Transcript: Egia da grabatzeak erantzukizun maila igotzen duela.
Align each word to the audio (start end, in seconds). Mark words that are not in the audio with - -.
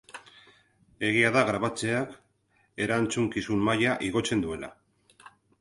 Egia 1.09 1.31
da 1.35 1.43
grabatzeak 1.49 2.17
erantzukizun 2.87 3.63
maila 3.71 3.95
igotzen 4.09 4.43
duela. 4.49 4.73